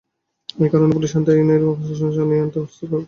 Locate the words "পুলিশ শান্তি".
0.93-1.29